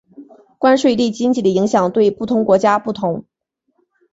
[0.57, 3.23] 关税对经济的影响对不同国家不同。